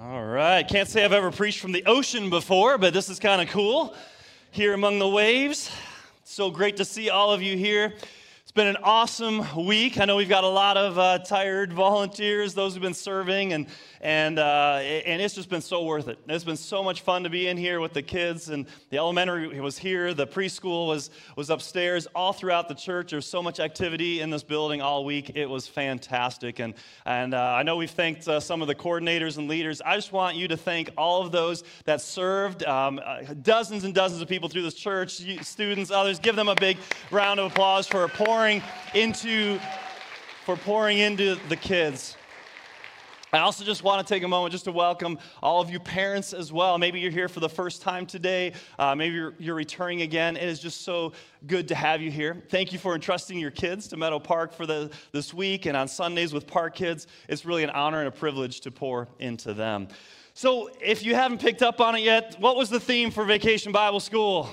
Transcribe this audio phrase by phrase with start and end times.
[0.00, 0.62] All right.
[0.62, 3.96] Can't say I've ever preached from the ocean before, but this is kind of cool
[4.52, 5.72] here among the waves.
[6.22, 7.94] So great to see all of you here.
[8.58, 10.00] Been an awesome week.
[10.00, 13.68] I know we've got a lot of uh, tired volunteers, those who've been serving, and
[14.00, 16.18] and uh, and it's just been so worth it.
[16.28, 19.60] It's been so much fun to be in here with the kids, and the elementary
[19.60, 22.08] was here, the preschool was was upstairs.
[22.16, 25.30] All throughout the church, there's so much activity in this building all week.
[25.36, 26.74] It was fantastic, and
[27.06, 29.80] and uh, I know we've thanked uh, some of the coordinators and leaders.
[29.82, 33.94] I just want you to thank all of those that served, um, uh, dozens and
[33.94, 36.18] dozens of people through this church, students, others.
[36.18, 36.76] Give them a big
[37.12, 38.47] round of applause for pouring
[38.94, 39.58] into
[40.44, 42.16] for pouring into the kids.
[43.30, 46.32] I also just want to take a moment just to welcome all of you parents
[46.32, 46.78] as well.
[46.78, 48.54] Maybe you're here for the first time today.
[48.78, 50.34] Uh, maybe you're, you're, returning again.
[50.38, 51.12] It is just so
[51.46, 52.42] good to have you here.
[52.48, 55.86] Thank you for entrusting your kids to Meadow Park for the, this week and on
[55.88, 57.06] Sundays with Park Kids.
[57.28, 59.88] It's really an honor and a privilege to pour into them.
[60.32, 63.72] So, if you haven't picked up on it yet, what was the theme for Vacation
[63.72, 64.48] Bible School?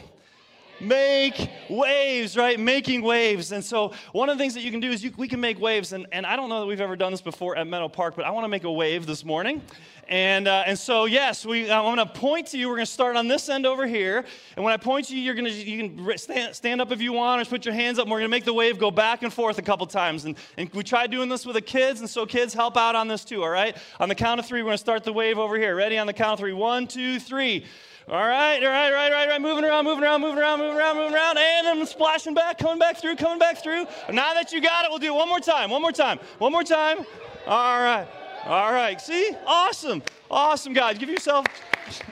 [0.79, 2.59] Make waves, right?
[2.59, 3.51] Making waves.
[3.51, 5.59] And so, one of the things that you can do is you, we can make
[5.59, 5.93] waves.
[5.93, 8.25] And, and I don't know that we've ever done this before at Meadow Park, but
[8.25, 9.61] I want to make a wave this morning.
[10.07, 12.69] And, uh, and so, yes, we, I'm going to point to you.
[12.69, 14.23] We're going to start on this end over here.
[14.55, 17.11] And when I point to you, you're to, you can stand, stand up if you
[17.11, 18.03] want, or just put your hands up.
[18.03, 20.25] And we're going to make the wave go back and forth a couple times.
[20.25, 23.07] And, and we tried doing this with the kids, and so kids help out on
[23.07, 23.75] this too, all right?
[23.99, 25.75] On the count of three, we're going to start the wave over here.
[25.75, 25.97] Ready?
[25.97, 26.53] On the count of three.
[26.53, 27.65] One, two, three.
[28.07, 29.41] All right, all right, right, right, right.
[29.41, 31.39] Moving around, moving around, moving around, moving around, moving around.
[31.39, 33.87] And I'm splashing back, coming back through, coming back through.
[34.13, 36.51] Now that you got it, we'll do it one more time, one more time, one
[36.51, 36.99] more time.
[37.47, 38.07] All right,
[38.45, 39.01] all right.
[39.01, 39.31] See?
[39.47, 40.99] Awesome, awesome, guys.
[40.99, 41.47] Give yourself,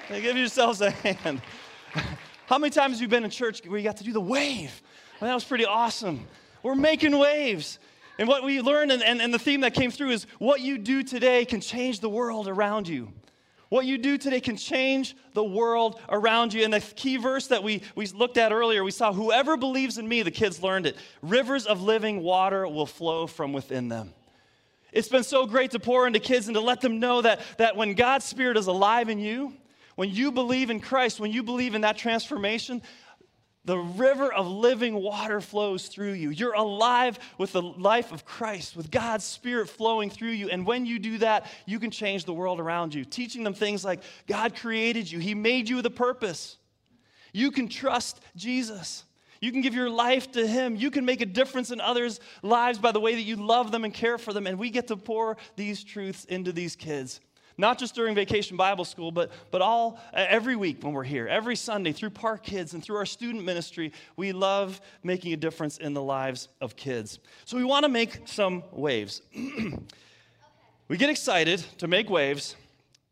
[0.09, 1.43] give yourselves a hand.
[2.47, 4.81] How many times have you been in church where you got to do the wave?
[5.21, 6.25] Well, that was pretty awesome.
[6.63, 7.77] We're making waves.
[8.17, 10.79] And what we learned, and, and, and the theme that came through is what you
[10.79, 13.09] do today can change the world around you.
[13.73, 16.63] What you do today can change the world around you.
[16.63, 20.07] And the key verse that we, we looked at earlier, we saw, Whoever believes in
[20.07, 24.13] me, the kids learned it, rivers of living water will flow from within them.
[24.91, 27.75] It's been so great to pour into kids and to let them know that, that
[27.75, 29.53] when God's Spirit is alive in you,
[29.95, 32.79] when you believe in Christ, when you believe in that transformation,
[33.65, 36.29] the river of living water flows through you.
[36.31, 40.49] You're alive with the life of Christ, with God's Spirit flowing through you.
[40.49, 43.85] And when you do that, you can change the world around you, teaching them things
[43.85, 46.57] like God created you, He made you with a purpose.
[47.31, 49.05] You can trust Jesus.
[49.39, 50.75] You can give your life to Him.
[50.75, 53.85] You can make a difference in others' lives by the way that you love them
[53.85, 54.45] and care for them.
[54.45, 57.21] And we get to pour these truths into these kids
[57.57, 61.27] not just during vacation bible school but, but all uh, every week when we're here
[61.27, 65.77] every sunday through park kids and through our student ministry we love making a difference
[65.77, 67.19] in the lives of kids.
[67.45, 69.21] So we want to make some waves.
[70.89, 72.57] We get excited to make waves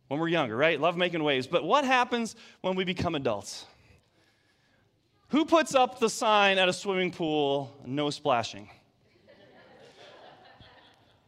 [0.07, 0.79] when we're younger right?
[0.79, 1.47] Love making waves.
[1.47, 3.65] But what happens when we become adults?
[5.29, 8.69] Who puts up the sign at a swimming pool no splashing?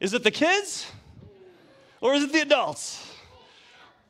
[0.02, 0.86] Is it the kids
[2.04, 3.02] or is it the adults?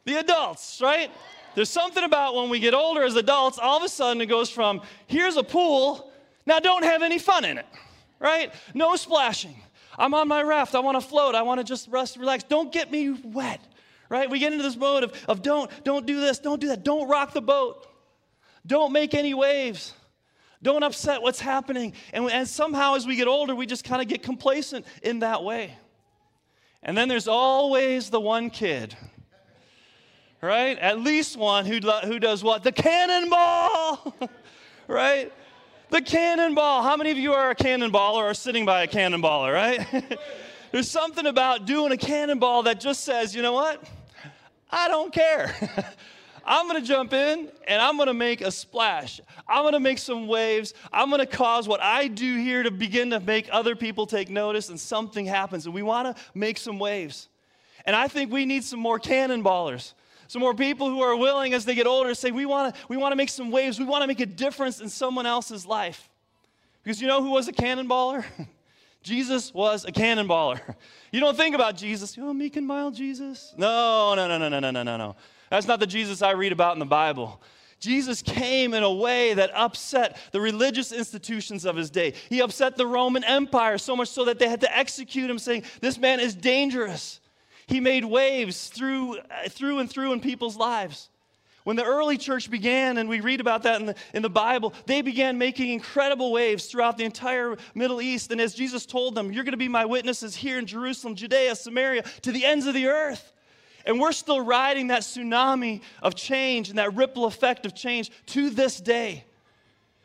[0.06, 1.12] The adults, right?
[1.54, 4.50] There's something about when we get older as adults, all of a sudden it goes
[4.50, 6.12] from here's a pool,
[6.48, 7.68] now don't have any fun in it,
[8.20, 8.52] right?
[8.74, 9.56] No splashing.
[9.96, 12.44] I'm on my raft, I wanna float, I wanna just rest, relax.
[12.44, 13.62] Don't get me wet,
[14.10, 14.28] right?
[14.28, 17.08] We get into this mode of, of don't, don't do this, don't do that, don't
[17.08, 17.88] rock the boat,
[18.66, 19.94] don't make any waves.
[20.64, 21.92] Don't upset what's happening.
[22.14, 25.44] And, and somehow, as we get older, we just kind of get complacent in that
[25.44, 25.78] way.
[26.84, 28.96] And then there's always the one kid,
[30.42, 30.78] right?
[30.78, 32.64] At least one who, who does what?
[32.64, 34.14] The cannonball,
[34.88, 35.32] right?
[35.90, 36.84] The cannonball.
[36.84, 40.20] How many of you are a cannonballer or sitting by a cannonballer, right?
[40.72, 43.82] There's something about doing a cannonball that just says, you know what?
[44.70, 45.56] I don't care.
[46.46, 49.22] I'm going to jump in and I'm going to make a splash.
[49.48, 50.74] I'm going to make some waves.
[50.92, 54.30] I'm going to cause what I do here to begin to make other people take
[54.30, 55.66] notice, and something happens.
[55.66, 57.30] And we want to make some waves.
[57.86, 59.94] And I think we need some more cannonballers.
[60.28, 62.82] Some more people who are willing as they get older to say, we want to
[62.88, 63.80] we want to make some waves.
[63.80, 66.10] We want to make a difference in someone else's life.
[66.84, 68.26] Because you know who was a cannonballer?
[69.04, 70.60] Jesus was a cannonballer.
[71.14, 73.54] You don't think about Jesus, you oh, meek and mild Jesus.
[73.56, 75.16] No, no, no, no, no, no, no, no.
[75.54, 77.40] That's not the Jesus I read about in the Bible.
[77.80, 82.16] Jesus came in a way that upset the religious institutions of his day.
[82.28, 85.62] He upset the Roman Empire so much so that they had to execute him, saying,
[85.80, 87.20] This man is dangerous.
[87.68, 89.20] He made waves through,
[89.50, 91.10] through and through in people's lives.
[91.66, 94.74] When the early church began, and we read about that in the, in the Bible,
[94.88, 98.32] they began making incredible waves throughout the entire Middle East.
[98.32, 101.54] And as Jesus told them, You're going to be my witnesses here in Jerusalem, Judea,
[101.54, 103.33] Samaria, to the ends of the earth.
[103.86, 108.50] And we're still riding that tsunami of change and that ripple effect of change to
[108.50, 109.26] this day.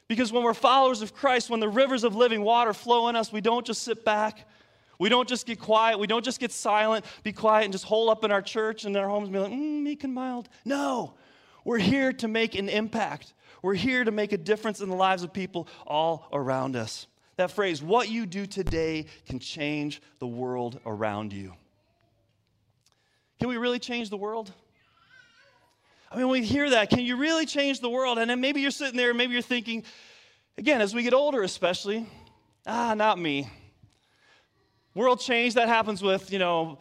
[0.08, 3.32] Because when we're followers of Christ, when the rivers of living water flow in us,
[3.32, 4.46] we don't just sit back.
[4.98, 5.98] We don't just get quiet.
[5.98, 8.96] We don't just get silent, be quiet, and just hole up in our church and
[8.96, 10.48] in our homes and be like, mm, meek and mild.
[10.64, 11.14] No,
[11.64, 13.34] we're here to make an impact.
[13.62, 17.06] We're here to make a difference in the lives of people all around us.
[17.36, 21.52] That phrase, what you do today can change the world around you.
[23.38, 24.52] Can we really change the world?
[26.10, 28.18] I mean, we hear that, can you really change the world?
[28.18, 29.84] And then maybe you're sitting there, maybe you're thinking,
[30.56, 32.06] again, as we get older, especially,
[32.66, 33.48] ah, not me.
[34.94, 36.78] World change, that happens with, you know,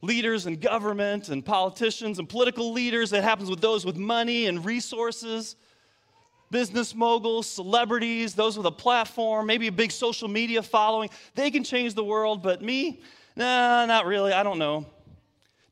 [0.00, 3.10] leaders and government and politicians and political leaders.
[3.10, 5.56] That happens with those with money and resources,
[6.50, 11.10] business moguls, celebrities, those with a platform, maybe a big social media following.
[11.34, 13.02] They can change the world, but me,
[13.36, 14.32] nah, not really.
[14.32, 14.86] I don't know.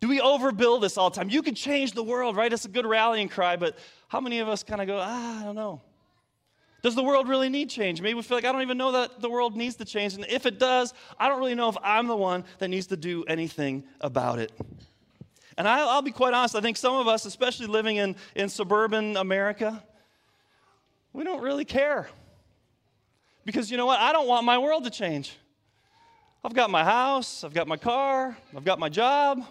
[0.07, 1.31] Do we overbuild this all the time?
[1.31, 2.53] You can change the world, right?
[2.53, 3.77] It's a good rallying cry, but
[4.07, 5.81] how many of us kind of go, ah, I don't know.
[6.81, 8.01] Does the world really need change?
[8.01, 10.15] Maybe we feel like I don't even know that the world needs to change.
[10.15, 12.97] And if it does, I don't really know if I'm the one that needs to
[12.97, 14.53] do anything about it.
[15.59, 18.49] And I, will be quite honest, I think some of us, especially living in, in
[18.49, 19.83] suburban America,
[21.13, 22.09] we don't really care.
[23.45, 23.99] Because you know what?
[23.99, 25.37] I don't want my world to change.
[26.45, 29.45] I've got my house, I've got my car, I've got my job,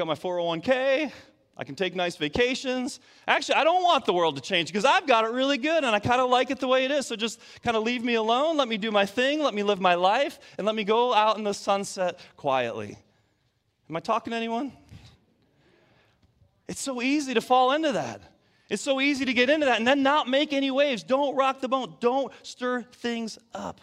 [0.00, 1.12] got my 401k.
[1.58, 3.00] I can take nice vacations.
[3.28, 5.94] Actually, I don't want the world to change because I've got it really good and
[5.94, 7.06] I kind of like it the way it is.
[7.06, 9.78] So just kind of leave me alone, let me do my thing, let me live
[9.78, 12.96] my life, and let me go out in the sunset quietly.
[13.90, 14.72] Am I talking to anyone?
[16.66, 18.22] It's so easy to fall into that.
[18.70, 21.02] It's so easy to get into that and then not make any waves.
[21.02, 22.00] Don't rock the boat.
[22.00, 23.82] Don't stir things up.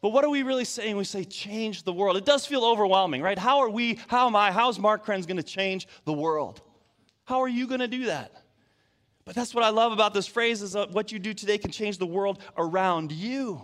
[0.00, 0.96] But what are we really saying?
[0.96, 2.16] We say change the world.
[2.16, 3.38] It does feel overwhelming, right?
[3.38, 6.62] How are we, how am I, how's Mark Krenz going to change the world?
[7.24, 8.32] How are you going to do that?
[9.24, 11.98] But that's what I love about this phrase is what you do today can change
[11.98, 13.62] the world around you.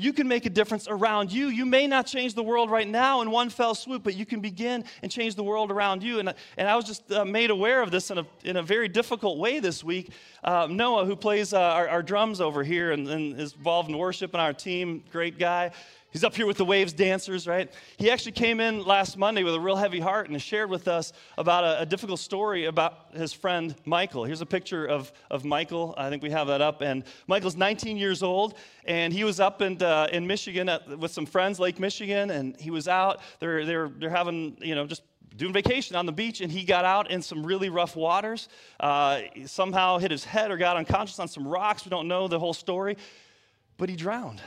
[0.00, 1.48] You can make a difference around you.
[1.48, 4.40] You may not change the world right now in one fell swoop, but you can
[4.40, 6.20] begin and change the world around you.
[6.20, 8.88] And, and I was just uh, made aware of this in a, in a very
[8.88, 10.12] difficult way this week.
[10.42, 13.98] Uh, Noah, who plays uh, our, our, drums over here and, and is involved in
[13.98, 15.70] worship in our team, great guy.
[16.12, 17.70] He's up here with the Waves dancers, right?
[17.96, 21.12] He actually came in last Monday with a real heavy heart and shared with us
[21.38, 24.24] about a, a, difficult story about his friend Michael.
[24.24, 25.94] Here's a picture of, of Michael.
[25.96, 26.80] I think we have that up.
[26.80, 28.54] And Michael's 19 years old,
[28.84, 32.58] and he was up in, uh, in Michigan at, with some friends, Lake Michigan, and
[32.58, 33.20] he was out.
[33.38, 35.02] They're, they're, they're having, you know, just
[35.36, 38.48] doing vacation on the beach, and he got out in some really rough waters.
[38.80, 41.84] Uh, somehow hit his head or got unconscious on some rocks.
[41.84, 42.96] We don't know the whole story,
[43.76, 44.42] but he drowned.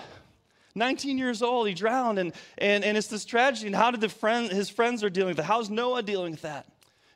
[0.76, 3.68] 19 years old, he drowned, and, and, and it's this tragedy.
[3.68, 5.46] And how did the friend, his friends are dealing with it?
[5.46, 6.66] How's Noah dealing with that?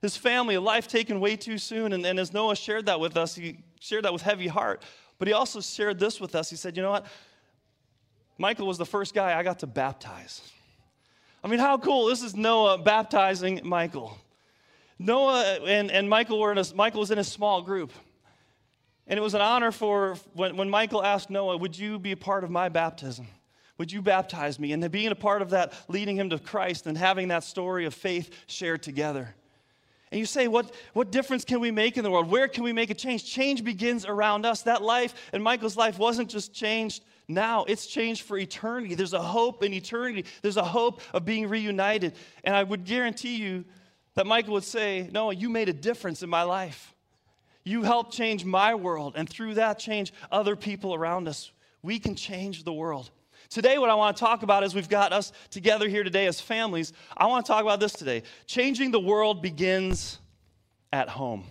[0.01, 1.93] His family, a life taken way too soon.
[1.93, 4.83] And, and as Noah shared that with us, he shared that with heavy heart.
[5.17, 6.49] But he also shared this with us.
[6.49, 7.07] He said, You know what?
[8.37, 10.51] Michael was the first guy I got to baptize.
[11.43, 12.05] I mean, how cool.
[12.05, 14.17] This is Noah baptizing Michael.
[14.99, 17.91] Noah and, and Michael were in a, Michael was in a small group.
[19.07, 22.17] And it was an honor for when, when Michael asked Noah, Would you be a
[22.17, 23.27] part of my baptism?
[23.77, 24.71] Would you baptize me?
[24.73, 27.93] And being a part of that, leading him to Christ and having that story of
[27.93, 29.35] faith shared together.
[30.11, 32.31] And you say, what, what difference can we make in the world?
[32.31, 33.25] Where can we make a change?
[33.25, 34.61] Change begins around us.
[34.61, 38.95] That life and Michael's life wasn't just changed now, it's changed for eternity.
[38.95, 42.13] There's a hope in eternity, there's a hope of being reunited.
[42.43, 43.65] And I would guarantee you
[44.15, 46.93] that Michael would say, No, you made a difference in my life.
[47.65, 51.51] You helped change my world, and through that, change other people around us.
[51.83, 53.11] We can change the world.
[53.49, 56.41] Today, what I want to talk about is we've got us together here today as
[56.41, 56.91] families.
[57.15, 58.23] I want to talk about this today.
[58.45, 60.19] Changing the world begins
[60.91, 61.45] at home.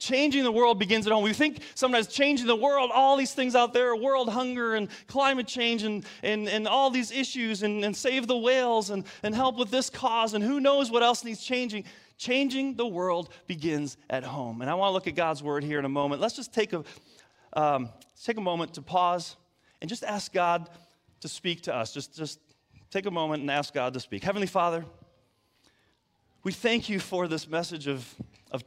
[0.00, 1.22] Changing the world begins at home.
[1.22, 5.46] We think sometimes changing the world, all these things out there, world hunger and climate
[5.46, 9.56] change and, and, and all these issues and, and save the whales and, and help
[9.56, 11.84] with this cause and who knows what else needs changing.
[12.18, 14.60] Changing the world begins at home.
[14.60, 16.20] And I want to look at God's word here in a moment.
[16.20, 16.84] Let's just take a,
[17.54, 17.88] um,
[18.22, 19.36] take a moment to pause
[19.84, 20.70] and just ask God
[21.20, 21.92] to speak to us.
[21.92, 22.40] Just, just
[22.88, 24.24] take a moment and ask God to speak.
[24.24, 24.82] Heavenly Father,
[26.42, 28.14] we thank you for this message of,
[28.50, 28.64] of,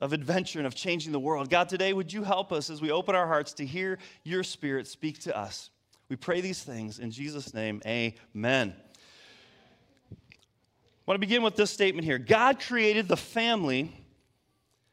[0.00, 1.50] of adventure and of changing the world.
[1.50, 4.86] God, today, would you help us as we open our hearts to hear your spirit
[4.86, 5.70] speak to us?
[6.08, 7.82] We pray these things in Jesus' name.
[7.84, 8.72] Amen.
[10.12, 10.14] I
[11.04, 13.92] want to begin with this statement here God created the family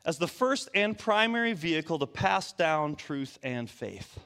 [0.05, 4.17] as the first and primary vehicle to pass down truth and faith.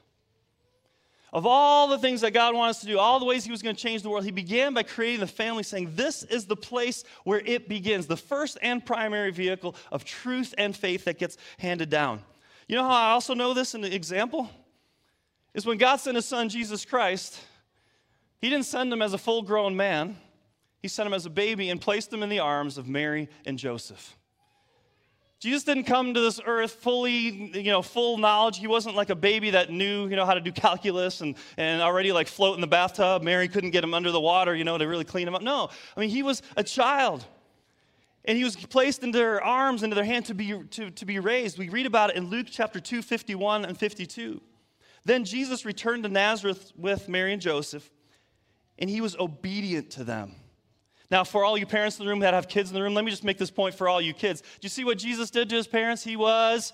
[1.33, 3.61] Of all the things that God wanted us to do, all the ways He was
[3.61, 6.57] going to change the world, He began by creating the family, saying, This is the
[6.57, 11.37] place where it begins, the first and primary vehicle of truth and faith that gets
[11.57, 12.21] handed down.
[12.67, 14.49] You know how I also know this in the example?
[15.53, 17.39] Is when God sent His Son, Jesus Christ,
[18.39, 20.17] He didn't send Him as a full grown man,
[20.81, 23.57] He sent Him as a baby and placed Him in the arms of Mary and
[23.57, 24.17] Joseph.
[25.41, 28.59] Jesus didn't come to this earth fully, you know, full knowledge.
[28.59, 31.81] He wasn't like a baby that knew, you know, how to do calculus and, and
[31.81, 33.23] already like float in the bathtub.
[33.23, 35.41] Mary couldn't get him under the water, you know, to really clean him up.
[35.41, 37.25] No, I mean, he was a child.
[38.23, 41.17] And he was placed into their arms, into their hand to be, to, to be
[41.17, 41.57] raised.
[41.57, 44.39] We read about it in Luke chapter 2, 51 and 52.
[45.05, 47.89] Then Jesus returned to Nazareth with Mary and Joseph,
[48.77, 50.35] and he was obedient to them.
[51.11, 53.03] Now, for all you parents in the room that have kids in the room, let
[53.03, 54.41] me just make this point for all you kids.
[54.41, 56.03] Do you see what Jesus did to his parents?
[56.03, 56.71] He was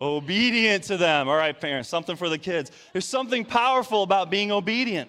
[0.00, 1.28] obedient to them.
[1.28, 2.72] All right, parents, something for the kids.
[2.92, 5.08] There's something powerful about being obedient.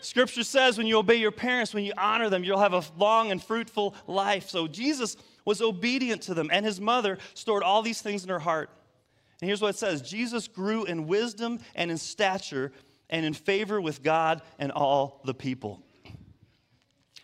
[0.00, 3.32] Scripture says when you obey your parents, when you honor them, you'll have a long
[3.32, 4.48] and fruitful life.
[4.48, 8.38] So Jesus was obedient to them, and his mother stored all these things in her
[8.38, 8.70] heart.
[9.40, 12.70] And here's what it says Jesus grew in wisdom and in stature
[13.10, 15.82] and in favor with God and all the people.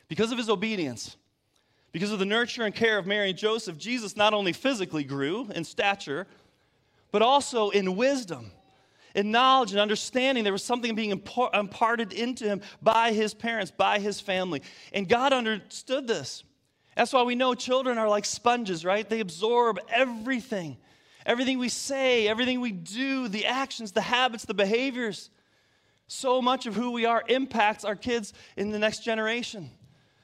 [0.08, 1.16] Because of his obedience,
[1.92, 5.48] because of the nurture and care of Mary and Joseph, Jesus not only physically grew
[5.54, 6.26] in stature,
[7.10, 8.50] but also in wisdom,
[9.14, 10.44] in knowledge and understanding.
[10.44, 14.62] There was something being imparted into him by his parents, by his family.
[14.92, 16.44] And God understood this.
[16.96, 19.08] That's why we know children are like sponges, right?
[19.08, 20.76] They absorb everything.
[21.24, 25.30] Everything we say, everything we do, the actions, the habits, the behaviors.
[26.08, 29.70] So much of who we are impacts our kids in the next generation.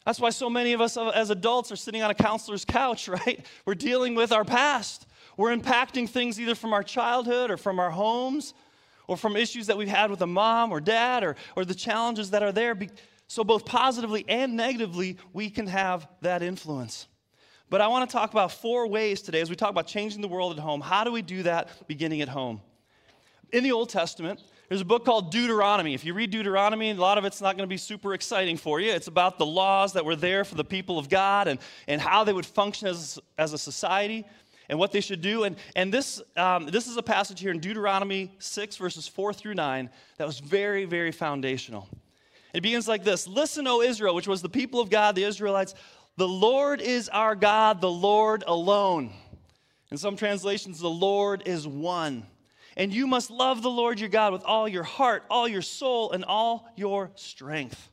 [0.05, 3.09] That's why so many of us uh, as adults are sitting on a counselor's couch,
[3.27, 3.45] right?
[3.65, 5.07] We're dealing with our past.
[5.37, 8.55] We're impacting things either from our childhood or from our homes
[9.07, 12.31] or from issues that we've had with a mom or dad or, or the challenges
[12.31, 12.79] that are there.
[13.29, 17.09] So, both positively and negatively, we can have that influence.
[17.71, 20.29] But I want to talk about four ways today as we talk about changing the
[20.29, 20.83] world at home.
[20.83, 22.61] How do we do that beginning at home?
[23.51, 25.93] In the Old Testament, there's a book called Deuteronomy.
[25.93, 28.81] If you read Deuteronomy, a lot of it's not going to be super exciting for
[28.81, 28.91] you.
[28.91, 32.25] It's about the laws that were there for the people of God and, and how
[32.25, 34.25] they would function as, as a society
[34.71, 35.45] and what they should do.
[35.45, 39.53] And, and this, um, this is a passage here in Deuteronomy 6, verses 4 through
[39.53, 41.87] 9, that was very, very foundational.
[42.55, 45.75] It begins like this Listen, O Israel, which was the people of God, the Israelites,
[46.17, 49.13] the Lord is our God, the Lord alone.
[49.91, 52.27] In some translations, the Lord is one.
[52.77, 56.13] And you must love the Lord your God with all your heart, all your soul,
[56.13, 57.91] and all your strength.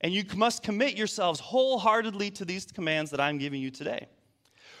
[0.00, 4.06] And you must commit yourselves wholeheartedly to these commands that I'm giving you today.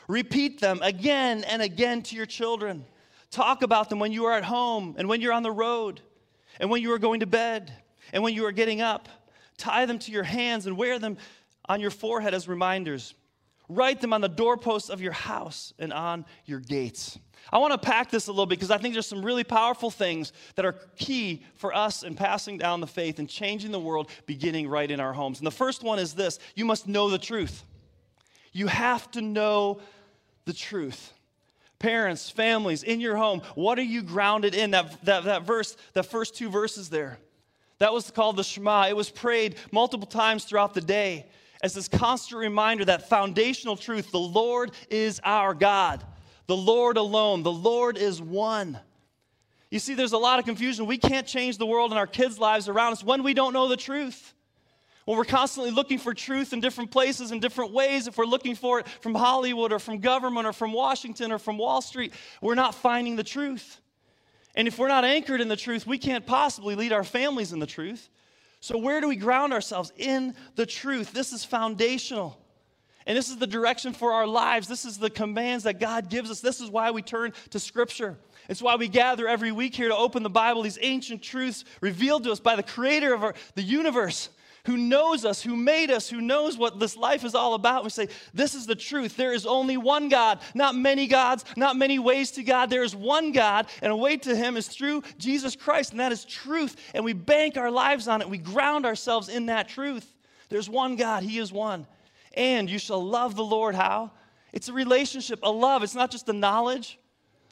[0.08, 2.84] Repeat them again and again to your children.
[3.30, 6.00] Talk about them when you are at home and when you're on the road
[6.60, 7.72] and when you are going to bed
[8.12, 9.08] and when you are getting up.
[9.56, 11.16] Tie them to your hands and wear them
[11.68, 13.14] on your forehead as reminders.
[13.74, 17.18] Write them on the doorposts of your house and on your gates.
[17.50, 19.90] I want to pack this a little bit because I think there's some really powerful
[19.90, 24.10] things that are key for us in passing down the faith and changing the world
[24.26, 25.38] beginning right in our homes.
[25.38, 27.64] And the first one is this you must know the truth.
[28.52, 29.80] You have to know
[30.44, 31.12] the truth.
[31.78, 34.70] Parents, families, in your home, what are you grounded in?
[34.72, 37.18] That, that, that verse, the first two verses there.
[37.78, 38.86] That was called the Shema.
[38.88, 41.26] It was prayed multiple times throughout the day
[41.62, 46.02] as this constant reminder that foundational truth the Lord is our God,
[46.46, 48.78] the Lord alone, the Lord is one.
[49.70, 50.84] You see, there's a lot of confusion.
[50.84, 53.68] We can't change the world and our kids' lives around us when we don't know
[53.68, 54.34] the truth.
[55.04, 58.54] When we're constantly looking for truth in different places in different ways, if we're looking
[58.54, 62.54] for it from Hollywood or from government or from Washington or from Wall Street, we're
[62.54, 63.80] not finding the truth.
[64.54, 67.58] And if we're not anchored in the truth, we can't possibly lead our families in
[67.58, 68.10] the truth.
[68.62, 69.92] So, where do we ground ourselves?
[69.96, 71.12] In the truth.
[71.12, 72.38] This is foundational.
[73.06, 74.68] And this is the direction for our lives.
[74.68, 76.40] This is the commands that God gives us.
[76.40, 78.16] This is why we turn to Scripture.
[78.48, 82.22] It's why we gather every week here to open the Bible, these ancient truths revealed
[82.22, 84.28] to us by the creator of our, the universe
[84.64, 87.82] who knows us, who made us, who knows what this life is all about.
[87.82, 89.16] We say, This is the truth.
[89.16, 92.70] There is only one God, not many gods, not many ways to God.
[92.70, 96.12] There is one God, and a way to Him is through Jesus Christ, and that
[96.12, 96.76] is truth.
[96.94, 98.30] And we bank our lives on it.
[98.30, 100.06] We ground ourselves in that truth.
[100.48, 101.86] There's one God, He is one.
[102.34, 104.12] And you shall love the Lord how?
[104.52, 105.82] It's a relationship, a love.
[105.82, 106.98] It's not just a knowledge.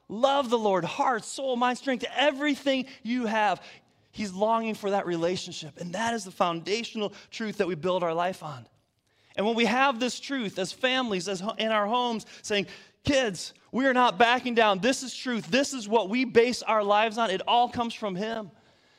[0.08, 3.60] Love the Lord, heart, soul, mind, strength, everything you have.
[4.12, 5.80] He's longing for that relationship.
[5.80, 8.66] And that is the foundational truth that we build our life on.
[9.36, 12.66] And when we have this truth as families, as in our homes, saying,
[13.04, 14.80] kids, we are not backing down.
[14.80, 15.46] This is truth.
[15.46, 17.30] This is what we base our lives on.
[17.30, 18.50] It all comes from Him.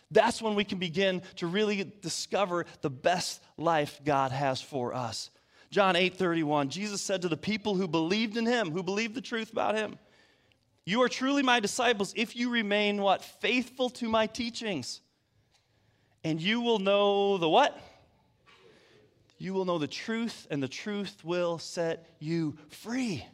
[0.10, 5.30] That's when we can begin to really discover the best life God has for us.
[5.72, 9.22] John 8 31, Jesus said to the people who believed in him, who believed the
[9.22, 9.98] truth about him,
[10.86, 13.24] You are truly my disciples if you remain what?
[13.24, 15.02] Faithful to my teachings.
[16.24, 17.80] And you will know the what?
[19.38, 23.26] You will know the truth, and the truth will set you free.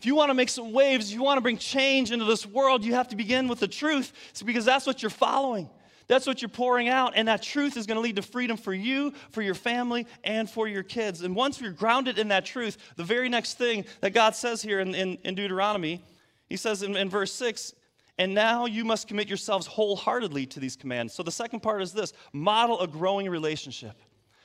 [0.00, 2.44] If you want to make some waves, if you want to bring change into this
[2.44, 4.12] world, you have to begin with the truth.
[4.44, 5.68] Because that's what you're following.
[6.08, 8.74] That's what you're pouring out, and that truth is going to lead to freedom for
[8.74, 11.22] you, for your family, and for your kids.
[11.22, 14.80] And once you're grounded in that truth, the very next thing that God says here
[14.80, 16.02] in, in, in Deuteronomy,
[16.50, 17.72] He says in, in verse 6,
[18.18, 21.14] and now you must commit yourselves wholeheartedly to these commands.
[21.14, 23.96] So the second part is this model a growing relationship.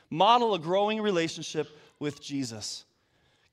[0.10, 1.68] Model a growing relationship
[2.00, 2.86] with Jesus.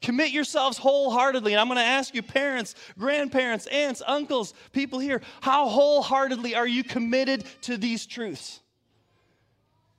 [0.02, 1.52] Commit yourselves wholeheartedly.
[1.52, 6.68] And I'm going to ask you, parents, grandparents, aunts, uncles, people here, how wholeheartedly are
[6.68, 8.60] you committed to these truths?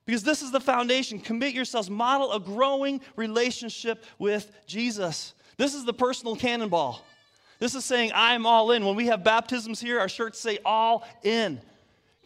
[0.06, 1.20] Because this is the foundation.
[1.20, 5.34] Commit yourselves, model a growing relationship with Jesus.
[5.58, 7.04] This is the personal cannonball.
[7.60, 8.86] This is saying, I'm all in.
[8.86, 11.62] When we have baptisms here, our shirts say, all in.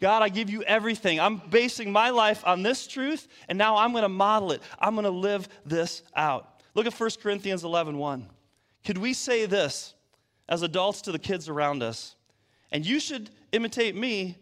[0.00, 1.18] God, I give you everything.
[1.18, 4.62] I'm basing my life on this truth, and now I'm going to model it.
[4.78, 6.62] I'm going to live this out.
[6.74, 8.26] Look at 1 Corinthians 11 1.
[8.84, 9.94] Could we say this
[10.48, 12.14] as adults to the kids around us?
[12.70, 14.36] And you should imitate me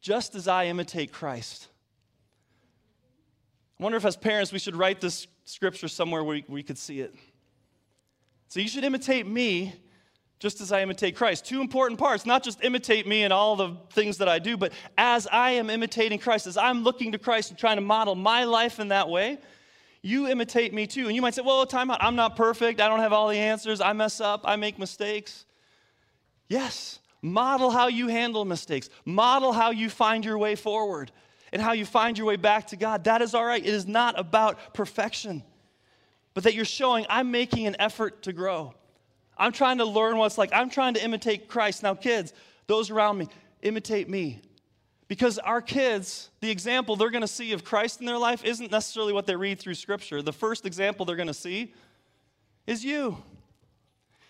[0.00, 1.68] just as I imitate Christ.
[3.78, 6.78] I wonder if, as parents, we should write this scripture somewhere where we, we could
[6.78, 7.14] see it.
[8.48, 9.74] So, you should imitate me
[10.44, 11.46] just as I imitate Christ.
[11.46, 14.74] Two important parts, not just imitate me and all the things that I do, but
[14.98, 18.44] as I am imitating Christ, as I'm looking to Christ and trying to model my
[18.44, 19.38] life in that way,
[20.02, 21.06] you imitate me too.
[21.06, 22.04] And you might say, well, time out.
[22.04, 22.78] I'm not perfect.
[22.82, 23.80] I don't have all the answers.
[23.80, 24.42] I mess up.
[24.44, 25.46] I make mistakes.
[26.46, 31.10] Yes, model how you handle mistakes, model how you find your way forward
[31.54, 33.04] and how you find your way back to God.
[33.04, 33.64] That is all right.
[33.64, 35.42] It is not about perfection,
[36.34, 38.74] but that you're showing I'm making an effort to grow.
[39.36, 40.50] I'm trying to learn what's like.
[40.52, 41.82] I'm trying to imitate Christ.
[41.82, 42.32] Now, kids,
[42.66, 43.28] those around me,
[43.62, 44.40] imitate me.
[45.06, 48.70] Because our kids, the example they're going to see of Christ in their life isn't
[48.70, 50.22] necessarily what they read through Scripture.
[50.22, 51.74] The first example they're going to see
[52.66, 53.22] is you.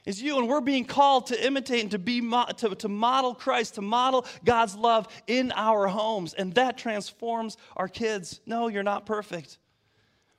[0.05, 0.39] Is you.
[0.39, 4.27] And we're being called to imitate and to, be, to, to model Christ, to model
[4.45, 6.35] God's love in our homes.
[6.35, 8.41] And that transforms our kids.
[8.45, 9.59] No, you're not perfect.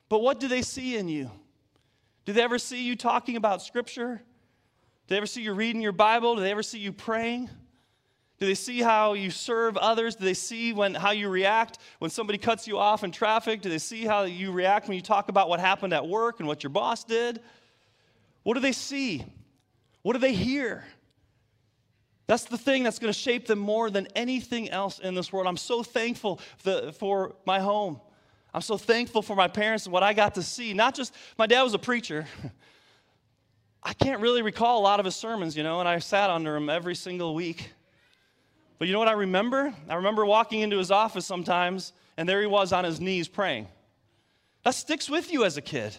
[0.08, 1.30] But what do they see in you?
[2.26, 4.22] Do they ever see you talking about Scripture?
[5.06, 6.34] Do they ever see you reading your Bible?
[6.34, 7.48] Do they ever see you praying?
[8.38, 10.16] Do they see how you serve others?
[10.16, 13.62] Do they see when, how you react when somebody cuts you off in traffic?
[13.62, 16.48] Do they see how you react when you talk about what happened at work and
[16.48, 17.40] what your boss did?
[18.42, 19.24] What do they see?
[20.02, 20.84] What do they hear?
[22.26, 25.46] That's the thing that's going to shape them more than anything else in this world.
[25.46, 26.40] I'm so thankful
[26.98, 28.00] for, my home.
[28.52, 30.74] I'm so thankful for my parents and what I got to see.
[30.74, 32.26] Not just, my dad was a preacher.
[33.86, 36.56] I can't really recall a lot of his sermons, you know, and I sat under
[36.56, 37.70] him every single week.
[38.80, 39.72] But you know what I remember?
[39.88, 43.68] I remember walking into his office sometimes, and there he was on his knees praying.
[44.64, 45.96] That sticks with you as a kid.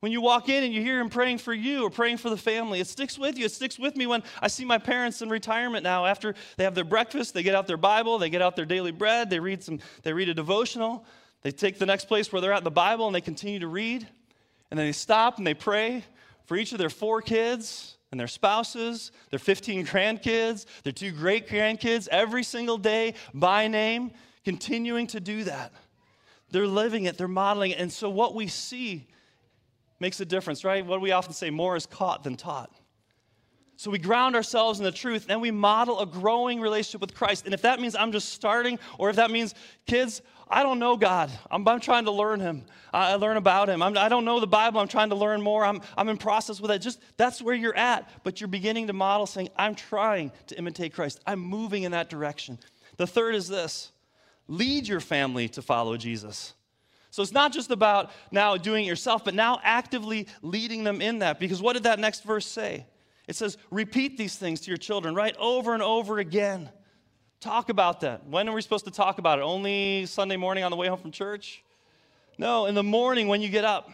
[0.00, 2.36] When you walk in and you hear him praying for you or praying for the
[2.38, 3.44] family, it sticks with you.
[3.44, 6.06] It sticks with me when I see my parents in retirement now.
[6.06, 8.90] After they have their breakfast, they get out their Bible, they get out their daily
[8.90, 11.04] bread, they read some, they read a devotional,
[11.42, 13.68] they take the next place where they're at in the Bible and they continue to
[13.68, 14.08] read.
[14.70, 16.04] And then they stop and they pray
[16.44, 21.48] for each of their four kids and their spouses, their 15 grandkids, their two great
[21.48, 24.12] grandkids, every single day by name,
[24.44, 25.72] continuing to do that.
[26.50, 27.78] They're living it, they're modeling it.
[27.78, 29.08] And so what we see
[30.00, 30.84] makes a difference, right?
[30.84, 31.48] What we often say?
[31.48, 32.70] More is caught than taught.
[33.76, 37.46] So we ground ourselves in the truth, and we model a growing relationship with Christ.
[37.46, 39.54] And if that means I'm just starting, or if that means,
[39.86, 41.30] kids, I don't know God.
[41.50, 42.64] I'm, I'm trying to learn Him.
[42.92, 43.82] I, I learn about Him.
[43.82, 44.80] I'm, I do not know the Bible.
[44.80, 45.64] I'm trying to learn more.
[45.64, 46.78] I'm, I'm in process with it.
[46.80, 48.08] Just that's where you're at.
[48.22, 51.20] But you're beginning to model saying, I'm trying to imitate Christ.
[51.26, 52.58] I'm moving in that direction.
[52.98, 53.92] The third is this
[54.46, 56.52] lead your family to follow Jesus.
[57.10, 61.20] So it's not just about now doing it yourself, but now actively leading them in
[61.20, 61.38] that.
[61.38, 62.86] Because what did that next verse say?
[63.28, 65.36] It says, repeat these things to your children, right?
[65.38, 66.70] Over and over again.
[67.42, 68.24] Talk about that.
[68.28, 69.42] When are we supposed to talk about it?
[69.42, 71.64] Only Sunday morning on the way home from church?
[72.38, 73.90] No, in the morning when you get up.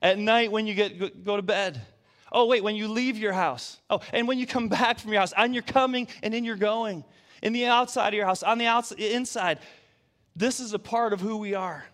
[0.00, 1.78] At night when you get go to bed.
[2.32, 3.76] Oh, wait, when you leave your house.
[3.90, 6.56] Oh, and when you come back from your house, and you're coming and in you're
[6.56, 7.04] going.
[7.42, 9.58] In the outside of your house, on the outside, inside.
[10.34, 11.84] This is a part of who we are.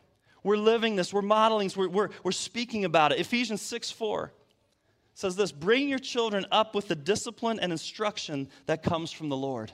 [0.44, 3.18] We're living this, we're modeling, we're, we're, we're speaking about it.
[3.18, 4.32] Ephesians 6 4
[5.14, 9.36] says this Bring your children up with the discipline and instruction that comes from the
[9.36, 9.72] Lord.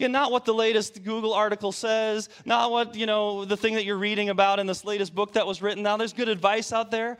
[0.00, 3.84] Yeah, not what the latest Google article says, not what, you know, the thing that
[3.84, 5.82] you're reading about in this latest book that was written.
[5.82, 7.18] Now, there's good advice out there,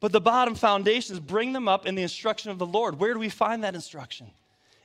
[0.00, 2.98] but the bottom foundation is bring them up in the instruction of the Lord.
[2.98, 4.28] Where do we find that instruction?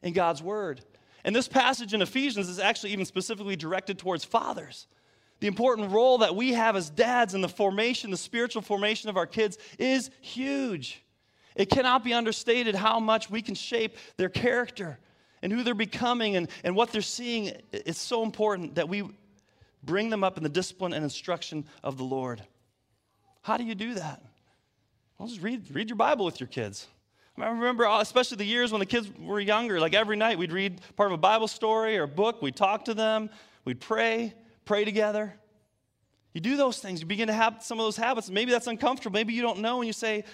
[0.04, 0.82] In God's Word.
[1.24, 4.86] And this passage in Ephesians is actually even specifically directed towards fathers.
[5.40, 9.18] The important role that we have as dads in the formation, the spiritual formation of
[9.18, 11.04] our kids is huge.
[11.56, 15.00] It cannot be understated how much we can shape their character
[15.42, 17.52] and who they're becoming and, and what they're seeing.
[17.72, 19.04] It's so important that we
[19.84, 22.44] bring them up in the discipline and instruction of the Lord.
[23.42, 24.22] How do you do that?
[25.18, 26.88] Well, just read, read your Bible with your kids.
[27.38, 30.52] I remember, uh, especially the years when the kids were younger, like every night we'd
[30.52, 33.30] read part of a Bible story or book, we'd talk to them,
[33.64, 34.34] we'd pray,
[34.66, 35.34] pray together.
[36.34, 38.30] You do those things, you begin to have some of those habits.
[38.30, 39.14] Maybe that's uncomfortable.
[39.14, 40.26] Maybe you don't know, and you say,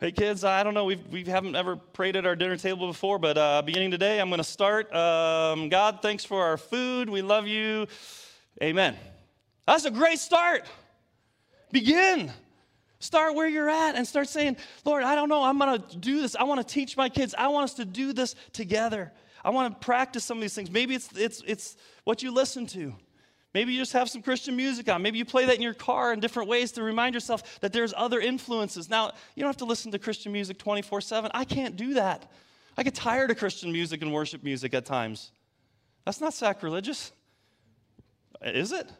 [0.00, 3.20] Hey, kids, I don't know, we've, we haven't ever prayed at our dinner table before,
[3.20, 4.92] but uh, beginning today, I'm going to start.
[4.92, 7.08] Um, God, thanks for our food.
[7.08, 7.86] We love you.
[8.60, 8.96] Amen.
[9.68, 10.66] That's a great start.
[11.70, 12.32] Begin.
[12.98, 16.20] Start where you're at and start saying, Lord, I don't know, I'm going to do
[16.20, 16.34] this.
[16.34, 17.32] I want to teach my kids.
[17.38, 19.12] I want us to do this together.
[19.44, 20.72] I want to practice some of these things.
[20.72, 22.94] Maybe it's, it's, it's what you listen to.
[23.54, 25.00] Maybe you just have some Christian music on.
[25.00, 27.94] Maybe you play that in your car in different ways to remind yourself that there's
[27.96, 28.90] other influences.
[28.90, 31.30] Now, you don't have to listen to Christian music 24 7.
[31.32, 32.30] I can't do that.
[32.76, 35.30] I get tired of Christian music and worship music at times.
[36.04, 37.12] That's not sacrilegious,
[38.42, 38.90] is it?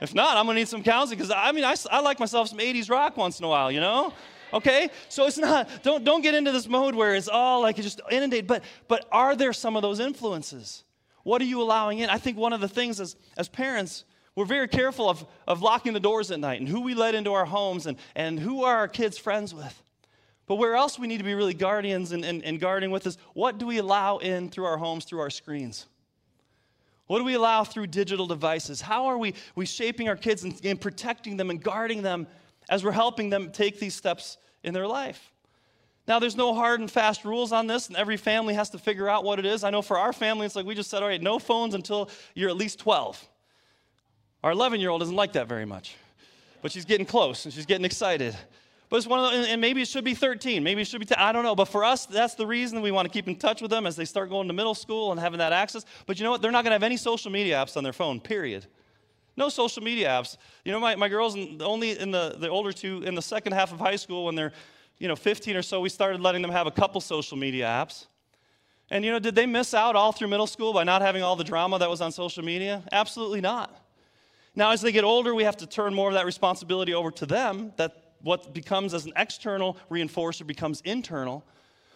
[0.00, 2.58] If not, I'm gonna need some counseling because I mean, I, I like myself some
[2.58, 4.12] 80s rock once in a while, you know?
[4.52, 8.00] okay so it's not don't don't get into this mode where it's all like just
[8.10, 10.84] inundated but but are there some of those influences
[11.24, 12.08] what are you allowing in?
[12.08, 14.04] I think one of the things as, as parents,
[14.36, 17.32] we're very careful of, of locking the doors at night and who we let into
[17.32, 19.82] our homes and, and who are our kids friends with.
[20.46, 23.16] But where else we need to be really guardians and, and, and guarding with is
[23.32, 25.86] what do we allow in through our homes, through our screens?
[27.06, 28.80] What do we allow through digital devices?
[28.80, 32.26] How are we, we shaping our kids and, and protecting them and guarding them
[32.68, 35.33] as we're helping them take these steps in their life?
[36.06, 39.08] Now, there's no hard and fast rules on this, and every family has to figure
[39.08, 39.64] out what it is.
[39.64, 42.10] I know for our family, it's like we just said, all right, no phones until
[42.34, 43.26] you're at least 12.
[44.42, 45.96] Our 11 year old doesn't like that very much,
[46.60, 48.36] but she's getting close and she's getting excited.
[48.90, 51.06] But it's one of the, and maybe it should be 13, maybe it should be
[51.06, 51.54] 10, I don't know.
[51.54, 53.96] But for us, that's the reason we want to keep in touch with them as
[53.96, 55.86] they start going to middle school and having that access.
[56.04, 56.42] But you know what?
[56.42, 58.66] They're not going to have any social media apps on their phone, period.
[59.36, 60.36] No social media apps.
[60.64, 63.72] You know, my, my girls, only in the, the older two, in the second half
[63.72, 64.52] of high school, when they're
[64.98, 68.06] you know, 15 or so, we started letting them have a couple social media apps.
[68.90, 71.36] And, you know, did they miss out all through middle school by not having all
[71.36, 72.82] the drama that was on social media?
[72.92, 73.80] Absolutely not.
[74.54, 77.26] Now, as they get older, we have to turn more of that responsibility over to
[77.26, 81.44] them, that what becomes as an external reinforcer becomes internal.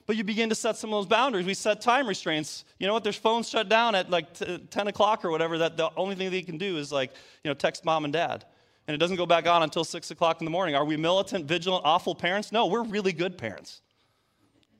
[0.06, 1.46] But you begin to set some of those boundaries.
[1.46, 2.64] We set time restraints.
[2.78, 3.04] You know what?
[3.04, 6.30] There's phones shut down at like t- 10 o'clock or whatever, that the only thing
[6.30, 7.12] they can do is like,
[7.44, 8.44] you know, text mom and dad
[8.88, 10.74] and it doesn't go back on until six o'clock in the morning.
[10.74, 12.50] Are we militant, vigilant, awful parents?
[12.50, 13.82] No, we're really good parents.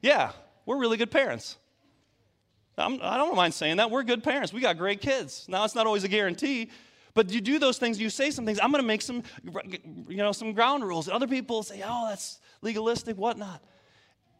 [0.00, 0.32] Yeah,
[0.64, 1.58] we're really good parents.
[2.78, 3.90] I'm, I do not mind saying that.
[3.90, 4.50] We're good parents.
[4.50, 5.44] We got great kids.
[5.46, 6.70] Now, it's not always a guarantee,
[7.12, 8.58] but you do those things, you say some things.
[8.62, 9.22] I'm going to make some,
[10.08, 11.06] you know, some ground rules.
[11.06, 13.62] And Other people say, oh, that's legalistic, whatnot.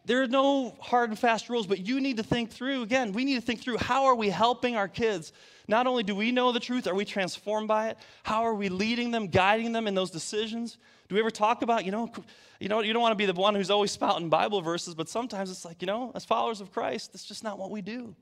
[0.09, 3.27] There are no hard and fast rules, but you need to think through, again, we
[3.27, 5.35] need to think through how are we helping our kids?
[5.69, 7.99] Not only do we know the truth, are we transformed by it?
[8.23, 10.79] How are we leading them, guiding them in those decisions?
[11.11, 12.11] Do we ever talk about, you know,
[12.59, 15.11] you know, you don't want to be the one who's always spouting Bible verses, but
[15.11, 18.17] sometimes it's like, you know, as followers of Christ, that's just not what we do.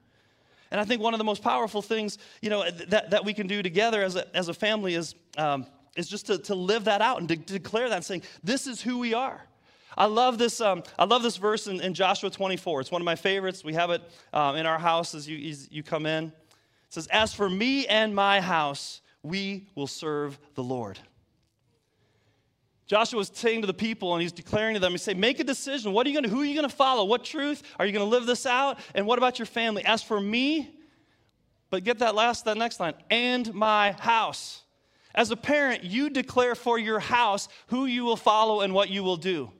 [0.72, 3.46] And I think one of the most powerful things, you know, that, that we can
[3.46, 7.00] do together as a, as a family is, um, is just to, to live that
[7.00, 9.40] out and to, declare that and saying, this is who we are.
[9.96, 12.82] I love this, um, I love this verse in, in, Joshua 24.
[12.82, 13.64] It's one of my favorites.
[13.64, 16.24] We have it um, in our house as you, as you come in.
[16.26, 16.32] It
[16.90, 20.98] says, As for me and my house, we will serve the Lord.
[22.86, 25.44] Joshua was saying to the people and he's declaring to them, he said, make a
[25.44, 25.92] decision.
[25.92, 27.04] What are you gonna, who are you gonna follow?
[27.04, 27.62] What truth?
[27.80, 28.78] Are you gonna live this out?
[28.94, 29.84] And what about your family?
[29.84, 30.70] As for me,
[31.68, 34.62] but get that last, that next line, and my house.
[35.16, 39.02] As a parent, you declare for your house who you will follow and what you
[39.02, 39.50] will do.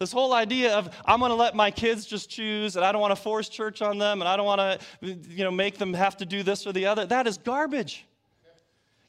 [0.00, 3.02] This whole idea of I'm going to let my kids just choose and I don't
[3.02, 5.92] want to force church on them and I don't want to you know make them
[5.92, 7.04] have to do this or the other.
[7.04, 8.06] That is garbage.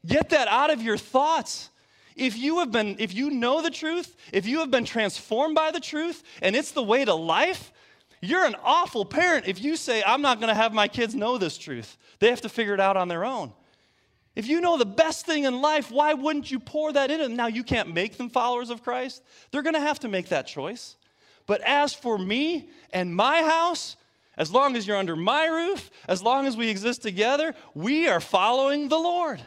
[0.04, 1.70] Get that out of your thoughts.
[2.14, 5.70] If you have been if you know the truth, if you have been transformed by
[5.70, 7.72] the truth and it's the way to life,
[8.20, 11.38] you're an awful parent if you say I'm not going to have my kids know
[11.38, 11.96] this truth.
[12.18, 13.54] They have to figure it out on their own.
[14.34, 17.36] If you know the best thing in life, why wouldn't you pour that into them?
[17.36, 19.22] Now, you can't make them followers of Christ.
[19.50, 20.96] They're going to have to make that choice.
[21.46, 23.96] But as for me and my house,
[24.36, 28.20] As long as you're under my roof, as long as we exist together, we are
[28.20, 29.42] following the Lord.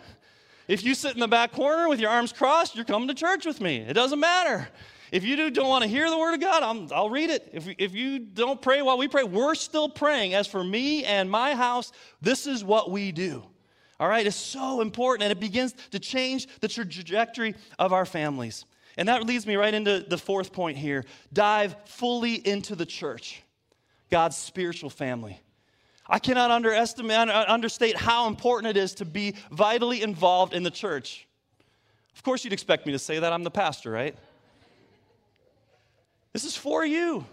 [0.68, 3.46] If you sit in the back corner with your arms crossed, you're coming to church
[3.46, 3.78] with me.
[3.78, 4.68] It doesn't matter.
[5.12, 7.50] If you don't want to hear the word of God, i will read it.
[7.54, 10.34] If, if you don't pray while we pray, we're still praying.
[10.34, 13.44] As for me and my house, this is what we do.
[14.00, 18.66] All right, it's so important, and it begins to change the trajectory of our families.
[18.98, 23.42] And that leads me right into the fourth point here dive fully into the church,
[24.10, 25.40] God's spiritual family.
[26.08, 31.28] I cannot underestimate, understate how important it is to be vitally involved in the church.
[32.16, 33.34] Of course, you'd expect me to say that.
[33.34, 34.16] I'm the pastor, right?
[36.32, 37.26] This is for you.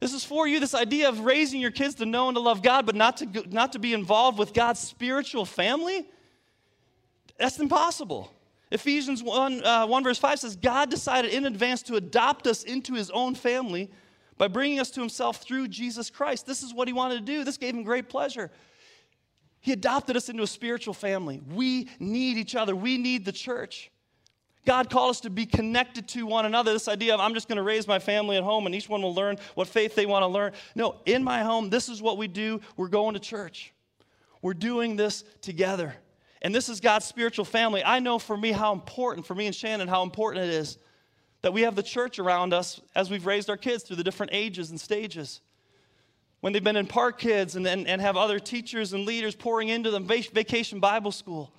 [0.00, 0.60] This is for you.
[0.60, 3.44] This idea of raising your kids to know and to love God, but not to,
[3.48, 6.06] not to be involved with God's spiritual family,
[7.38, 8.32] that's impossible.
[8.70, 12.94] Ephesians 1, uh, 1 verse 5 says, God decided in advance to adopt us into
[12.94, 13.90] his own family
[14.36, 16.46] by bringing us to himself through Jesus Christ.
[16.46, 17.44] This is what he wanted to do.
[17.44, 18.50] This gave him great pleasure.
[19.60, 21.42] He adopted us into a spiritual family.
[21.52, 23.90] We need each other, we need the church.
[24.68, 26.74] God called us to be connected to one another.
[26.74, 29.00] This idea of I'm just going to raise my family at home and each one
[29.00, 30.52] will learn what faith they want to learn.
[30.74, 32.60] No, in my home, this is what we do.
[32.76, 33.72] We're going to church.
[34.42, 35.94] We're doing this together.
[36.42, 37.82] And this is God's spiritual family.
[37.82, 40.76] I know for me how important, for me and Shannon, how important it is
[41.40, 44.32] that we have the church around us as we've raised our kids through the different
[44.34, 45.40] ages and stages.
[46.40, 49.70] When they've been in park kids and, and, and have other teachers and leaders pouring
[49.70, 51.54] into them, vacation Bible school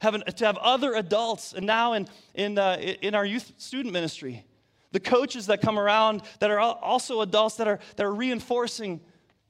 [0.00, 4.44] to have other adults, and now in, in, uh, in our youth student ministry,
[4.92, 9.00] the coaches that come around that are also adults that are, that are reinforcing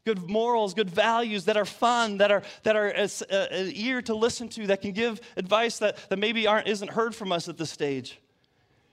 [0.05, 4.49] good morals, good values, that are fun, that are, that are an ear to listen
[4.49, 7.71] to, that can give advice that, that maybe aren't, isn't heard from us at this
[7.71, 8.21] stage.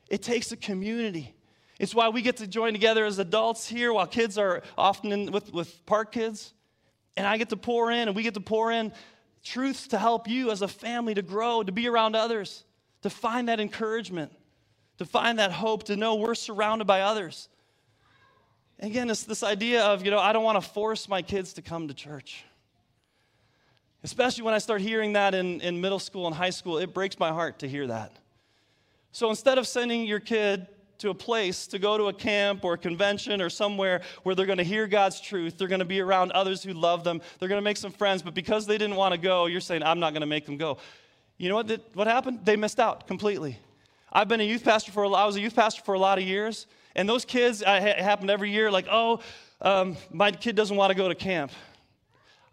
[0.10, 1.36] It takes a community.
[1.80, 5.32] It's why we get to join together as adults here while kids are often in,
[5.32, 6.54] with, with park kids.
[7.16, 8.92] And I get to pour in, and we get to pour in
[9.44, 12.64] truths to help you as a family to grow, to be around others,
[13.02, 14.32] to find that encouragement,
[14.98, 17.50] to find that hope, to know we're surrounded by others.
[18.80, 21.62] Again, it's this idea of, you know, I don't want to force my kids to
[21.62, 22.44] come to church.
[24.04, 27.18] Especially when I start hearing that in, in middle school and high school, it breaks
[27.20, 28.12] my heart to hear that.
[29.12, 30.68] So instead of sending your kid
[31.00, 34.46] to a place to go to a camp or a convention or somewhere where they're
[34.46, 35.58] going to hear God's truth.
[35.58, 37.22] They're going to be around others who love them.
[37.40, 39.84] They're going to make some friends, but because they didn't want to go, you're saying,
[39.84, 40.78] I'm not going to make them go.
[41.38, 42.42] You know what, what happened?
[42.44, 43.58] They missed out completely.
[44.12, 46.20] I've been a youth pastor for a, I was a youth pastor for a lot
[46.20, 49.20] of years, and those kids, it happened every year, like, oh,
[49.62, 51.52] um, my kid doesn't want to go to camp.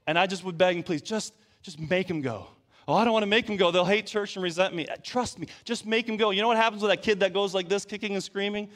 [0.07, 2.47] And I just would beg and please, just, just make him go.
[2.91, 3.71] Oh, I don't want to make them go.
[3.71, 4.85] They'll hate church and resent me.
[5.05, 6.33] Trust me, just make them go.
[6.33, 8.69] You know what happens with that kid that goes like this, kicking and screaming?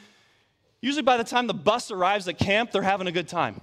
[0.79, 3.59] Usually by the time the bus arrives at camp, they're having a good time.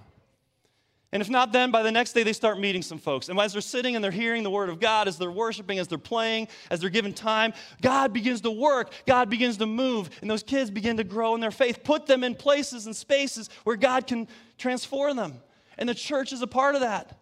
[1.10, 3.30] And if not then, by the next day, they start meeting some folks.
[3.30, 5.88] And as they're sitting and they're hearing the word of God, as they're worshiping, as
[5.88, 8.92] they're playing, as they're given time, God begins to work.
[9.06, 10.10] God begins to move.
[10.20, 11.82] And those kids begin to grow in their faith.
[11.82, 15.40] Put them in places and spaces where God can transform them.
[15.78, 17.21] And the church is a part of that.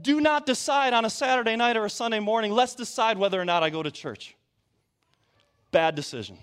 [0.00, 3.44] Do not decide on a Saturday night or a Sunday morning, let's decide whether or
[3.44, 4.36] not I go to church.
[5.70, 6.38] Bad decision.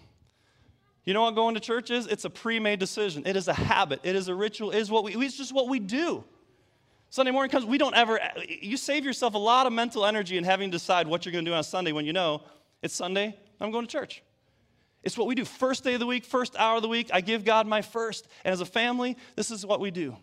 [1.03, 2.07] You know what going to church is?
[2.07, 3.23] It's a pre made decision.
[3.25, 5.69] It is a habit, it is a ritual, it is what we, it's just what
[5.69, 6.23] we do.
[7.11, 10.43] Sunday morning comes, we don't ever, you save yourself a lot of mental energy in
[10.43, 12.41] having to decide what you're going to do on Sunday when you know
[12.81, 14.21] it's Sunday, I'm going to church.
[15.03, 15.45] It's what we do.
[15.45, 18.27] First day of the week, first hour of the week, I give God my first.
[18.43, 20.17] And as a family, this is what we do.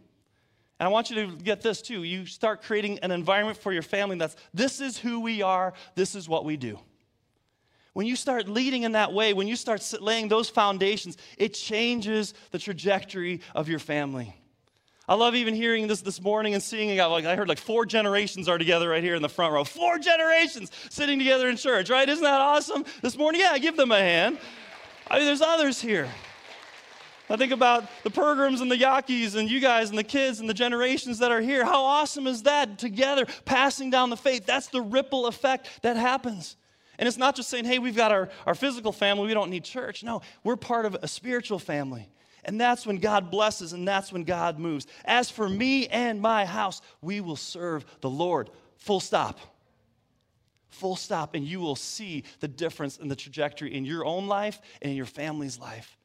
[0.83, 2.03] And I want you to get this too.
[2.03, 6.17] You start creating an environment for your family that's this is who we are, this
[6.17, 6.77] is what we do.
[7.93, 12.35] When you start leading in that way, when you start laying those foundations, it changes
[12.51, 14.35] the trajectory of your family.
[15.09, 17.01] I love even hearing this this morning and seeing it.
[17.01, 19.63] Like I heard like four generations are together right here in the front row.
[19.63, 22.09] Four generations sitting together in church, right?
[22.09, 22.85] Isn't that awesome?
[23.03, 24.37] This morning, yeah, give them a hand.
[25.09, 26.09] I mean, there's others here.
[27.33, 30.51] I think about the Pergrams and the Yakis and you guys and the kids and
[30.51, 31.65] the generations that are here.
[31.65, 34.45] How awesome is that together, passing down the faith?
[34.45, 36.57] That's the ripple effect that happens.
[36.99, 39.65] And it's not just saying, hey, we've got our, our physical family, we don't need
[39.65, 40.05] church.
[40.05, 42.07] No, we're part of a spiritual family.
[42.45, 44.87] And that's when God blesses and that's when God moves.
[45.07, 48.51] As for me and my house, we will serve the Lord.
[48.77, 49.41] Full stop.
[50.69, 51.35] Full stop.
[51.35, 54.99] And you will see the difference in the trajectory in your own life and in
[54.99, 55.97] your family's life.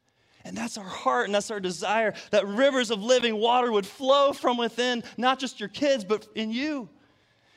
[0.48, 4.32] And that's our heart and that's our desire that rivers of living water would flow
[4.32, 6.88] from within, not just your kids, but in you.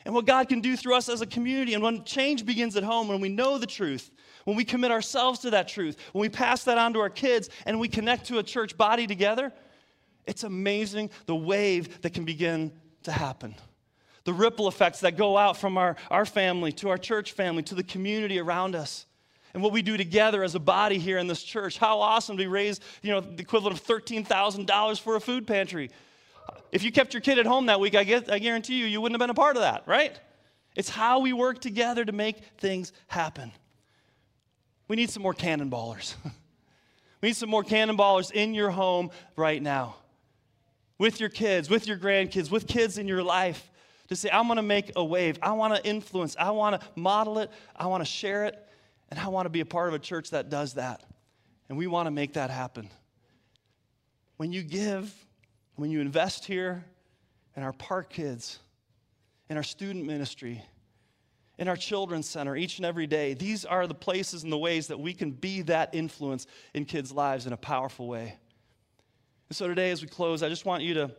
[0.04, 1.74] And what God can do through us as a community.
[1.74, 4.12] And when change begins at home, when we know the truth,
[4.44, 7.50] when we commit ourselves to that truth, when we pass that on to our kids
[7.66, 9.54] and we connect to a church body together,
[10.26, 12.72] It's amazing the wave that can begin
[13.04, 13.56] to happen.
[14.24, 17.76] The ripple effects that go out from our, our family to our church family to
[17.76, 19.06] the community around us.
[19.54, 21.78] And what we do together as a body here in this church.
[21.78, 25.92] How awesome to raise, you know, the equivalent of $13,000 for a food pantry.
[26.72, 29.02] If you kept your kid at home that week, I, get, I guarantee you, you
[29.02, 30.18] wouldn't have been a part of that, right?
[30.76, 33.52] It's how we work together to make things happen.
[34.88, 36.16] We need some more cannonballers.
[37.22, 39.96] we need some more cannonballers in your home right now
[40.98, 43.72] with your kids, with your grandkids, with kids in your life
[44.08, 45.40] to say, I'm to make a wave.
[45.42, 46.36] I want to influence.
[46.38, 47.50] I want to model it.
[47.76, 48.68] I want to share it.
[49.12, 51.04] And I want to be a part of a church that does that.
[51.70, 52.90] And we want to make that happen.
[54.38, 55.14] When you give,
[55.76, 56.84] when you invest here
[57.56, 58.60] in our park kids,
[59.50, 60.64] in our student ministry,
[61.60, 64.88] in our children's center each and every day, these are the places and the ways
[64.88, 68.40] that we can be that influence in kids' lives in a powerful way.
[69.50, 71.12] And so today, as we close, I just want you to,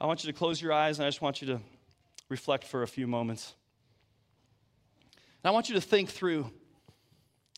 [0.00, 1.60] I want you to close your eyes and I just want you to
[2.30, 3.54] reflect for a few moments.
[5.42, 6.50] And I want you to think through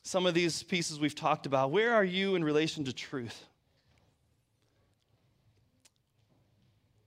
[0.02, 1.70] some of these pieces we've talked about.
[1.70, 3.44] Where are you in relation to truth?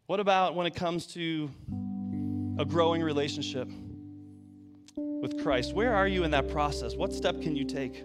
[0.07, 1.49] What about when it comes to
[2.59, 3.67] a growing relationship
[4.95, 5.73] with Christ?
[5.73, 6.95] Where are you in that process?
[6.95, 8.03] What step can you take?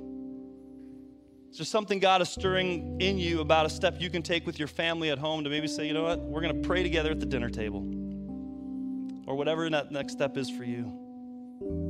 [1.51, 4.59] Is there something God is stirring in you about a step you can take with
[4.59, 7.11] your family at home to maybe say, you know what, we're going to pray together
[7.11, 7.81] at the dinner table?
[9.27, 11.90] Or whatever that next step is for you.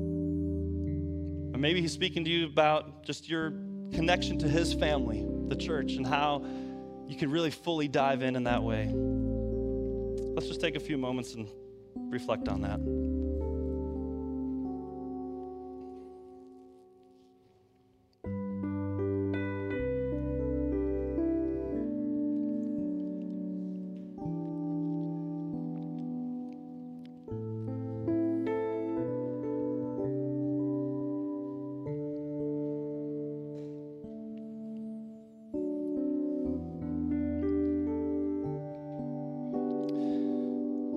[1.61, 3.51] Or maybe He's speaking to you about just your
[3.93, 6.43] connection to His family, the church, and how
[7.07, 8.91] you can really fully dive in in that way.
[10.35, 11.51] Let's just take a few moments and
[12.11, 12.81] reflect on that.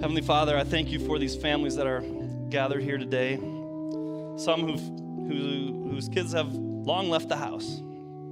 [0.04, 2.02] Heavenly Father, I thank you for these families that are
[2.50, 3.38] gathered here today.
[4.36, 7.80] Some who've, who, whose kids have long left the house,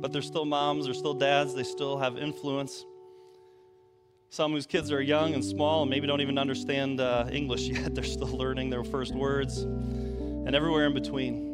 [0.02, 2.86] but they're still moms, they're still dads, they still have influence.
[4.32, 7.96] Some whose kids are young and small and maybe don't even understand uh, English yet,
[7.96, 11.48] they're still learning their first words, and everywhere in between.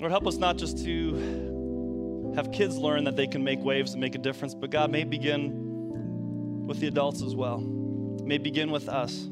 [0.00, 4.00] Lord, help us not just to have kids learn that they can make waves and
[4.00, 5.61] make a difference, but God may begin
[6.72, 7.58] with the adults as well.
[8.18, 9.28] It may begin with us.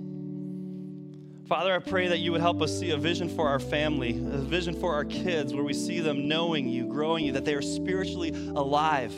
[1.48, 4.36] Father, I pray that you would help us see a vision for our family, a
[4.36, 7.62] vision for our kids where we see them knowing you, growing you, that they are
[7.62, 9.14] spiritually alive.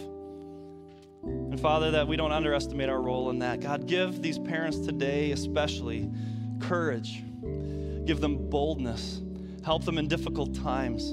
[1.24, 3.58] And Father, that we don't underestimate our role in that.
[3.58, 6.08] God, give these parents today, especially,
[6.61, 7.24] courage.
[8.04, 9.20] Give them boldness.
[9.64, 11.11] Help them in difficult times.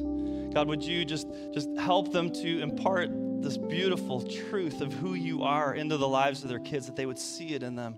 [0.54, 3.10] God, would you just, just help them to impart
[3.41, 7.06] this beautiful truth of who you are into the lives of their kids, that they
[7.06, 7.97] would see it in them.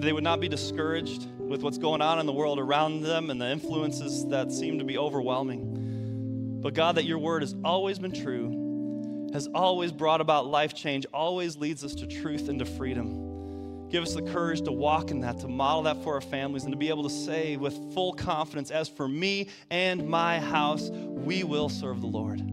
[0.00, 3.40] They would not be discouraged with what's going on in the world around them and
[3.40, 6.60] the influences that seem to be overwhelming.
[6.60, 11.06] But God, that your word has always been true, has always brought about life change,
[11.12, 13.88] always leads us to truth and to freedom.
[13.90, 16.72] Give us the courage to walk in that, to model that for our families, and
[16.72, 21.44] to be able to say with full confidence, as for me and my house, we
[21.44, 22.51] will serve the Lord.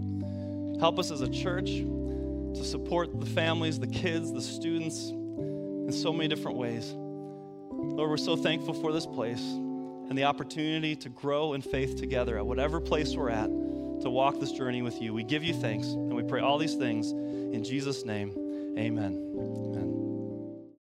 [0.80, 6.14] Help us as a church to support the families, the kids, the students in so
[6.14, 6.94] many different ways.
[6.94, 12.38] Lord, we're so thankful for this place and the opportunity to grow in faith together
[12.38, 15.14] at whatever place we're at to walk this journey with you.
[15.14, 18.32] We give you thanks and we pray all these things in Jesus' name.
[18.78, 19.49] Amen.